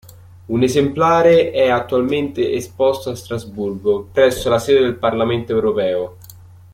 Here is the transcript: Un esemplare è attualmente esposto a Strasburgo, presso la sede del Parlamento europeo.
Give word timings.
Un 0.47 0.63
esemplare 0.63 1.51
è 1.51 1.69
attualmente 1.69 2.53
esposto 2.53 3.11
a 3.11 3.15
Strasburgo, 3.15 4.09
presso 4.11 4.49
la 4.49 4.57
sede 4.57 4.79
del 4.79 4.97
Parlamento 4.97 5.51
europeo. 5.51 6.17